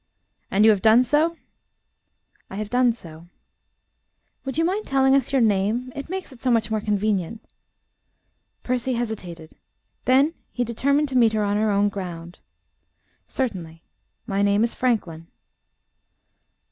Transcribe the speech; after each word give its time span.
"And 0.49 0.65
you 0.65 0.71
have 0.71 0.81
done 0.81 1.03
so?" 1.03 1.37
"I 2.49 2.55
have 2.55 2.71
done 2.71 2.91
so." 2.91 3.27
"Would 4.45 4.57
you 4.57 4.65
mind 4.65 4.87
telling 4.87 5.13
us 5.13 5.31
your 5.31 5.41
name? 5.43 5.93
It 5.95 6.09
makes 6.09 6.31
it 6.31 6.41
so 6.41 6.49
much 6.49 6.71
more 6.71 6.81
convenient." 6.81 7.45
Percy 8.63 8.93
hesitated. 8.93 9.53
Then 10.05 10.33
he 10.49 10.63
determined 10.63 11.09
to 11.09 11.15
meet 11.15 11.33
her 11.33 11.43
on 11.43 11.55
her 11.57 11.69
own 11.69 11.89
ground. 11.89 12.39
"Certainly. 13.27 13.83
My 14.25 14.41
name 14.41 14.63
is 14.63 14.73
Franklin." 14.73 15.27